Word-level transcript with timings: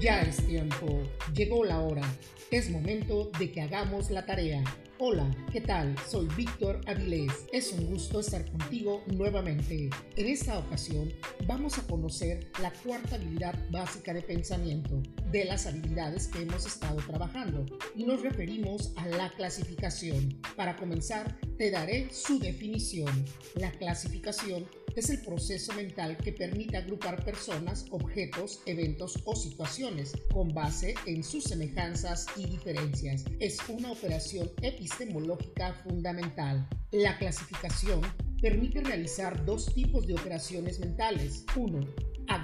Ya 0.00 0.20
es 0.20 0.46
tiempo, 0.46 1.02
llegó 1.34 1.64
la 1.64 1.80
hora, 1.80 2.02
es 2.50 2.68
momento 2.68 3.30
de 3.38 3.50
que 3.50 3.62
hagamos 3.62 4.10
la 4.10 4.26
tarea. 4.26 4.62
Hola, 4.98 5.30
¿qué 5.50 5.62
tal? 5.62 5.94
Soy 6.06 6.28
Víctor 6.36 6.82
Avilés. 6.86 7.32
Es 7.50 7.72
un 7.72 7.86
gusto 7.86 8.20
estar 8.20 8.44
contigo 8.50 9.02
nuevamente. 9.06 9.88
En 10.16 10.26
esta 10.26 10.58
ocasión 10.58 11.12
vamos 11.46 11.78
a 11.78 11.86
conocer 11.86 12.50
la 12.60 12.70
cuarta 12.72 13.16
habilidad 13.16 13.54
básica 13.70 14.12
de 14.12 14.20
pensamiento 14.20 15.02
de 15.30 15.46
las 15.46 15.66
habilidades 15.66 16.28
que 16.28 16.42
hemos 16.42 16.66
estado 16.66 16.96
trabajando 17.06 17.64
y 17.94 18.04
nos 18.04 18.20
referimos 18.20 18.92
a 18.96 19.06
la 19.06 19.30
clasificación. 19.30 20.40
Para 20.56 20.76
comenzar, 20.76 21.38
te 21.56 21.70
daré 21.70 22.08
su 22.12 22.38
definición. 22.38 23.24
La 23.54 23.70
clasificación 23.72 24.66
es 24.96 25.10
el 25.10 25.20
proceso 25.20 25.74
mental 25.74 26.16
que 26.16 26.32
permite 26.32 26.76
agrupar 26.76 27.22
personas, 27.24 27.84
objetos, 27.90 28.62
eventos 28.64 29.20
o 29.26 29.36
situaciones 29.36 30.14
con 30.32 30.54
base 30.54 30.94
en 31.04 31.22
sus 31.22 31.44
semejanzas 31.44 32.26
y 32.36 32.46
diferencias. 32.46 33.24
Es 33.38 33.58
una 33.68 33.92
operación 33.92 34.50
epistemológica 34.62 35.74
fundamental. 35.84 36.66
La 36.92 37.18
clasificación 37.18 38.00
permite 38.40 38.80
realizar 38.80 39.44
dos 39.44 39.72
tipos 39.74 40.06
de 40.06 40.14
operaciones 40.14 40.80
mentales. 40.80 41.44
Uno, 41.56 41.80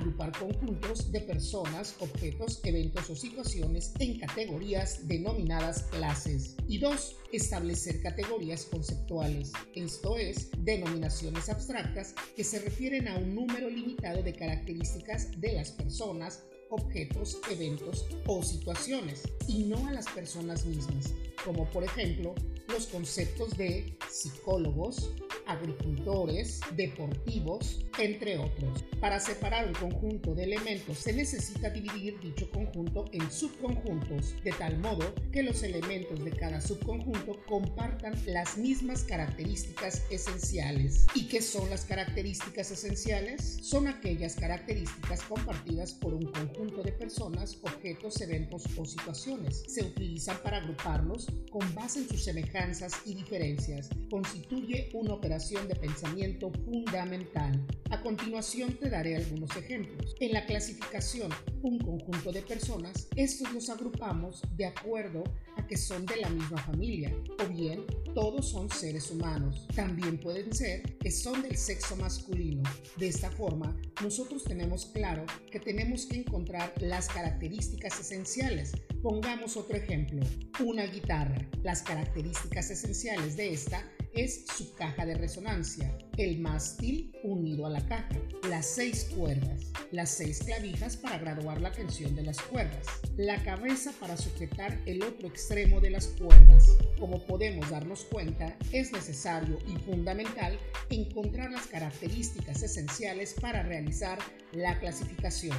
agrupar 0.00 0.32
conjuntos 0.32 1.12
de 1.12 1.20
personas, 1.20 1.94
objetos, 2.00 2.60
eventos 2.64 3.10
o 3.10 3.14
situaciones 3.14 3.92
en 3.98 4.18
categorías 4.18 5.06
denominadas 5.06 5.82
clases. 5.84 6.56
Y 6.66 6.78
dos, 6.78 7.16
establecer 7.32 8.00
categorías 8.02 8.64
conceptuales, 8.64 9.52
esto 9.74 10.16
es, 10.16 10.50
denominaciones 10.58 11.48
abstractas 11.48 12.14
que 12.34 12.44
se 12.44 12.60
refieren 12.60 13.08
a 13.08 13.18
un 13.18 13.34
número 13.34 13.68
limitado 13.68 14.22
de 14.22 14.34
características 14.34 15.38
de 15.38 15.52
las 15.52 15.70
personas, 15.70 16.44
objetos, 16.70 17.38
eventos 17.50 18.06
o 18.26 18.42
situaciones, 18.42 19.22
y 19.46 19.64
no 19.64 19.86
a 19.86 19.92
las 19.92 20.06
personas 20.08 20.64
mismas, 20.64 21.12
como 21.44 21.68
por 21.70 21.84
ejemplo 21.84 22.34
los 22.68 22.86
conceptos 22.86 23.56
de 23.56 23.98
psicólogos, 24.08 25.12
agricultores, 25.50 26.60
deportivos, 26.76 27.84
entre 27.98 28.38
otros. 28.38 28.84
Para 29.00 29.18
separar 29.18 29.66
un 29.66 29.74
conjunto 29.74 30.34
de 30.34 30.44
elementos 30.44 30.98
se 30.98 31.12
necesita 31.12 31.70
dividir 31.70 32.18
dicho 32.20 32.48
conjunto 32.50 33.06
en 33.12 33.30
subconjuntos, 33.30 34.34
de 34.44 34.52
tal 34.52 34.78
modo 34.78 35.14
que 35.32 35.42
los 35.42 35.62
elementos 35.62 36.22
de 36.24 36.30
cada 36.30 36.60
subconjunto 36.60 37.40
compartan 37.46 38.14
las 38.26 38.56
mismas 38.56 39.02
características 39.02 40.04
esenciales. 40.10 41.06
¿Y 41.14 41.26
qué 41.26 41.42
son 41.42 41.68
las 41.68 41.84
características 41.84 42.70
esenciales? 42.70 43.58
Son 43.62 43.88
aquellas 43.88 44.36
características 44.36 45.22
compartidas 45.22 45.92
por 45.94 46.14
un 46.14 46.30
conjunto 46.30 46.82
de 46.82 46.92
personas, 46.92 47.58
objetos, 47.62 48.20
eventos 48.20 48.64
o 48.76 48.84
situaciones. 48.84 49.64
Se 49.66 49.82
utilizan 49.82 50.38
para 50.42 50.58
agruparlos 50.58 51.26
con 51.50 51.74
base 51.74 52.00
en 52.00 52.08
sus 52.08 52.22
semejanzas 52.22 52.92
y 53.04 53.14
diferencias. 53.14 53.88
Constituye 54.10 54.90
una 54.94 55.14
operación 55.14 55.39
de 55.40 55.74
pensamiento 55.74 56.52
fundamental. 56.66 57.66
A 57.88 58.02
continuación 58.02 58.74
te 58.74 58.90
daré 58.90 59.16
algunos 59.16 59.56
ejemplos. 59.56 60.14
En 60.20 60.32
la 60.34 60.44
clasificación, 60.44 61.30
un 61.62 61.78
conjunto 61.78 62.30
de 62.30 62.42
personas, 62.42 63.08
estos 63.16 63.50
los 63.54 63.70
agrupamos 63.70 64.42
de 64.54 64.66
acuerdo 64.66 65.24
a 65.56 65.66
que 65.66 65.78
son 65.78 66.04
de 66.04 66.16
la 66.16 66.28
misma 66.28 66.58
familia, 66.58 67.10
o 67.42 67.48
bien 67.48 67.86
todos 68.14 68.50
son 68.50 68.68
seres 68.68 69.10
humanos. 69.10 69.66
También 69.74 70.20
pueden 70.20 70.52
ser 70.52 70.82
que 70.98 71.10
son 71.10 71.40
del 71.40 71.56
sexo 71.56 71.96
masculino. 71.96 72.62
De 72.98 73.08
esta 73.08 73.30
forma, 73.30 73.74
nosotros 74.02 74.44
tenemos 74.44 74.86
claro 74.86 75.24
que 75.50 75.58
tenemos 75.58 76.04
que 76.04 76.18
encontrar 76.18 76.74
las 76.80 77.08
características 77.08 77.98
esenciales. 77.98 78.72
Pongamos 79.02 79.56
otro 79.56 79.76
ejemplo, 79.76 80.20
una 80.62 80.84
guitarra. 80.84 81.48
Las 81.62 81.82
características 81.82 82.70
esenciales 82.70 83.36
de 83.36 83.54
esta 83.54 83.90
es 84.12 84.46
su 84.46 84.74
caja 84.74 85.06
de 85.06 85.14
resonancia, 85.14 85.96
el 86.20 86.38
mástil 86.38 87.10
unido 87.22 87.64
a 87.64 87.70
la 87.70 87.80
caja, 87.86 88.20
las 88.46 88.66
seis 88.66 89.10
cuerdas, 89.16 89.72
las 89.90 90.10
seis 90.10 90.40
clavijas 90.44 90.94
para 90.98 91.16
graduar 91.16 91.62
la 91.62 91.72
tensión 91.72 92.14
de 92.14 92.22
las 92.22 92.38
cuerdas, 92.42 92.86
la 93.16 93.42
cabeza 93.42 93.92
para 93.98 94.18
sujetar 94.18 94.78
el 94.84 95.02
otro 95.02 95.28
extremo 95.28 95.80
de 95.80 95.88
las 95.88 96.08
cuerdas. 96.08 96.76
Como 96.98 97.24
podemos 97.24 97.70
darnos 97.70 98.04
cuenta, 98.04 98.54
es 98.70 98.92
necesario 98.92 99.56
y 99.66 99.78
fundamental 99.90 100.58
encontrar 100.90 101.50
las 101.52 101.66
características 101.66 102.62
esenciales 102.62 103.34
para 103.40 103.62
realizar 103.62 104.18
la 104.52 104.78
clasificación. 104.78 105.56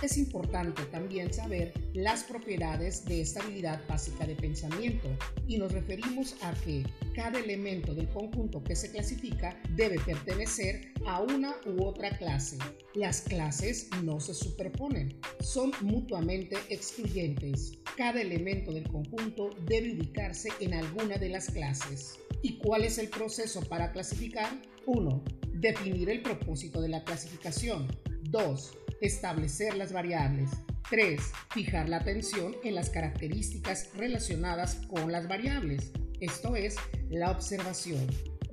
Es 0.00 0.16
importante 0.16 0.82
también 0.92 1.32
saber 1.32 1.72
las 1.92 2.22
propiedades 2.22 3.04
de 3.04 3.22
esta 3.22 3.42
habilidad 3.42 3.80
básica 3.88 4.26
de 4.26 4.36
pensamiento 4.36 5.08
y 5.48 5.58
nos 5.58 5.72
referimos 5.72 6.36
a 6.42 6.52
que 6.62 6.84
cada 7.14 7.40
elemento 7.40 7.94
del 7.94 8.08
conjunto 8.10 8.62
que 8.62 8.76
se 8.76 8.90
clasifica 8.90 9.58
debe 9.70 10.03
pertenecer 10.04 10.92
a 11.06 11.20
una 11.20 11.54
u 11.66 11.84
otra 11.84 12.16
clase. 12.16 12.58
Las 12.94 13.22
clases 13.22 13.88
no 14.02 14.20
se 14.20 14.34
superponen, 14.34 15.18
son 15.40 15.72
mutuamente 15.80 16.56
excluyentes. 16.68 17.78
Cada 17.96 18.20
elemento 18.20 18.72
del 18.72 18.88
conjunto 18.88 19.50
debe 19.66 19.94
ubicarse 19.94 20.50
en 20.60 20.74
alguna 20.74 21.16
de 21.16 21.28
las 21.28 21.50
clases. 21.50 22.18
¿Y 22.42 22.58
cuál 22.58 22.84
es 22.84 22.98
el 22.98 23.08
proceso 23.08 23.62
para 23.62 23.92
clasificar? 23.92 24.50
1. 24.86 25.24
Definir 25.54 26.10
el 26.10 26.22
propósito 26.22 26.80
de 26.80 26.88
la 26.88 27.04
clasificación. 27.04 27.86
2. 28.30 28.78
Establecer 29.00 29.76
las 29.76 29.92
variables. 29.92 30.50
3. 30.90 31.20
Fijar 31.52 31.88
la 31.88 31.98
atención 31.98 32.54
en 32.62 32.74
las 32.74 32.90
características 32.90 33.90
relacionadas 33.96 34.76
con 34.86 35.10
las 35.10 35.26
variables, 35.26 35.92
esto 36.20 36.56
es, 36.56 36.76
la 37.10 37.30
observación. 37.30 38.06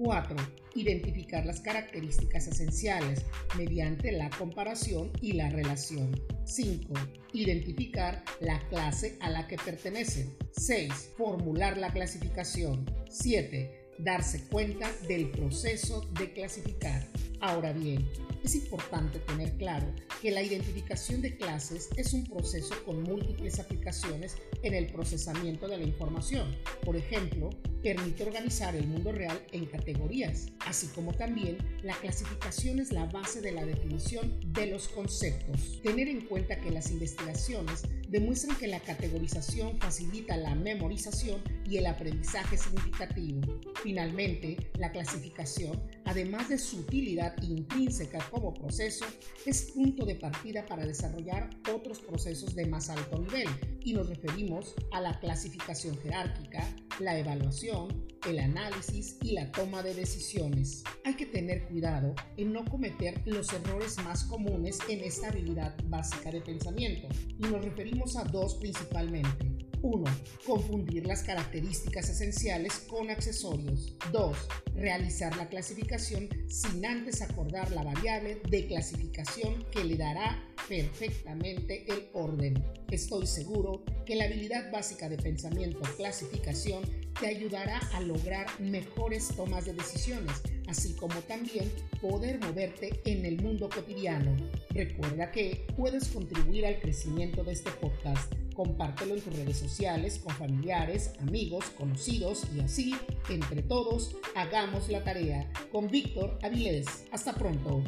4. 0.04 0.36
Identificar 0.74 1.46
las 1.46 1.60
características 1.60 2.48
esenciales 2.48 3.24
mediante 3.56 4.12
la 4.12 4.30
comparación 4.32 5.12
y 5.22 5.34
la 5.34 5.50
relación. 5.50 6.20
5. 6.46 6.94
Identificar 7.34 8.24
la 8.40 8.60
clase 8.70 9.18
a 9.20 9.30
la 9.30 9.48
que 9.48 9.58
pertenecen. 9.58 10.36
6. 10.54 11.12
Formular 11.18 11.78
la 11.78 11.92
clasificación. 11.94 12.90
7. 13.10 13.90
Darse 14.00 14.48
cuenta 14.48 14.92
del 15.08 15.30
proceso 15.30 16.02
de 16.20 16.34
clasificar. 16.34 17.06
Ahora 17.40 17.72
bien, 17.72 18.10
es 18.44 18.56
importante 18.56 19.20
tener 19.20 19.52
claro 19.58 19.88
que 20.22 20.32
la 20.32 20.42
identificación 20.42 21.22
de 21.22 21.36
clases 21.36 21.90
es 21.96 22.14
un 22.14 22.26
proceso 22.26 22.74
con 22.86 23.04
múltiples 23.04 23.60
aplicaciones 23.60 24.38
en 24.64 24.74
el 24.74 24.88
procesamiento 24.88 25.68
de 25.68 25.78
la 25.78 25.84
información. 25.84 26.56
Por 26.84 26.96
ejemplo, 26.96 27.50
permite 27.84 28.24
organizar 28.24 28.76
el 28.76 28.88
mundo 28.88 29.12
real 29.12 29.40
en 29.52 29.66
categorías, 29.66 30.48
así 30.66 30.88
como 30.88 31.14
también 31.14 31.58
la 31.84 31.96
clasificación 31.96 32.80
es 32.80 32.92
la 32.92 33.06
base 33.06 33.42
de 33.42 33.52
la 33.52 33.66
definición 33.66 34.40
de 34.54 34.68
los 34.68 34.88
conceptos. 34.88 35.82
Tener 35.82 36.08
en 36.08 36.22
cuenta 36.22 36.60
que 36.60 36.72
las 36.72 36.92
investigaciones 36.92 37.84
demuestran 38.12 38.58
que 38.58 38.68
la 38.68 38.82
categorización 38.82 39.80
facilita 39.80 40.36
la 40.36 40.54
memorización 40.54 41.42
y 41.68 41.78
el 41.78 41.86
aprendizaje 41.86 42.58
significativo. 42.58 43.40
Finalmente, 43.82 44.58
la 44.78 44.92
clasificación, 44.92 45.82
además 46.04 46.50
de 46.50 46.58
su 46.58 46.80
utilidad 46.80 47.34
intrínseca 47.42 48.20
como 48.30 48.54
proceso, 48.54 49.06
es 49.46 49.72
punto 49.72 50.06
de 50.06 50.16
partida 50.16 50.66
para 50.66 50.86
desarrollar 50.86 51.50
otros 51.74 52.00
procesos 52.00 52.54
de 52.54 52.66
más 52.66 52.90
alto 52.90 53.18
nivel, 53.18 53.48
y 53.80 53.94
nos 53.94 54.10
referimos 54.10 54.76
a 54.92 55.00
la 55.00 55.18
clasificación 55.22 55.98
jerárquica, 56.00 56.68
la 57.00 57.18
evaluación, 57.18 58.06
el 58.28 58.40
análisis 58.40 59.18
y 59.22 59.32
la 59.32 59.52
toma 59.52 59.82
de 59.82 59.94
decisiones. 59.94 60.84
Hay 61.06 61.16
que 61.16 61.26
tener 61.26 61.68
cuidado 61.68 62.14
en 62.38 62.54
no 62.54 62.66
cometer 62.66 63.22
los 63.26 63.52
errores 63.54 63.98
más 64.04 64.24
comunes 64.26 64.80
en 64.90 65.02
esta 65.02 65.30
habilidad 65.30 65.76
básica 65.86 66.32
de 66.32 66.42
pensamiento, 66.42 67.08
y 67.38 67.44
nos 67.44 67.64
referimos 67.64 68.16
a 68.16 68.24
dos 68.24 68.56
principalmente. 68.56 69.62
1. 69.84 70.04
Confundir 70.46 71.08
las 71.08 71.24
características 71.24 72.10
esenciales 72.10 72.86
con 72.88 73.10
accesorios. 73.10 73.96
2. 74.12 74.38
Realizar 74.76 75.36
la 75.38 75.50
clasificación 75.50 76.30
sin 76.48 76.86
antes 76.86 77.22
acordar 77.22 77.72
la 77.72 77.84
variable 77.84 78.42
de 78.50 78.68
clasificación 78.68 79.66
que 79.72 79.84
le 79.84 79.98
dará 79.98 80.40
perfectamente 80.72 81.84
el 81.92 82.08
orden. 82.14 82.64
Estoy 82.90 83.28
seguro 83.28 83.84
que 84.06 84.16
la 84.16 84.24
habilidad 84.24 84.72
básica 84.72 85.10
de 85.10 85.18
pensamiento 85.18 85.82
clasificación 85.98 86.84
te 87.20 87.28
ayudará 87.28 87.78
a 87.94 88.00
lograr 88.00 88.48
mejores 88.62 89.36
tomas 89.36 89.66
de 89.66 89.74
decisiones, 89.74 90.42
así 90.70 90.94
como 90.94 91.20
también 91.24 91.70
poder 92.00 92.40
moverte 92.40 93.02
en 93.04 93.26
el 93.26 93.42
mundo 93.42 93.68
cotidiano. 93.68 94.34
Recuerda 94.70 95.30
que 95.30 95.68
puedes 95.76 96.08
contribuir 96.08 96.66
al 96.66 96.80
crecimiento 96.80 97.44
de 97.44 97.52
este 97.52 97.72
podcast. 97.72 98.32
Compártelo 98.56 99.16
en 99.16 99.22
tus 99.22 99.36
redes 99.36 99.58
sociales, 99.58 100.20
con 100.20 100.34
familiares, 100.36 101.12
amigos, 101.20 101.66
conocidos 101.78 102.44
y 102.56 102.62
así, 102.62 102.96
entre 103.30 103.62
todos, 103.62 104.16
hagamos 104.36 104.88
la 104.88 105.04
tarea. 105.04 105.52
Con 105.70 105.90
Víctor 105.90 106.40
Avilés. 106.42 107.06
Hasta 107.12 107.34
pronto. 107.34 107.84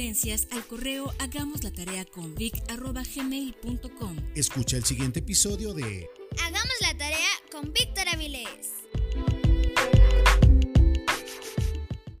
Sugerencias 0.00 0.48
al 0.52 0.66
correo 0.66 1.12
hagamos 1.18 1.62
la 1.62 1.70
tarea 1.70 2.06
con 2.06 2.34
vic.gmail.com. 2.34 4.16
Escucha 4.34 4.78
el 4.78 4.84
siguiente 4.84 5.18
episodio 5.18 5.74
de 5.74 6.08
Hagamos 6.42 6.74
la 6.80 6.96
tarea 6.96 7.28
con 7.52 7.70
Víctor 7.74 8.08
Avilés. 8.08 8.79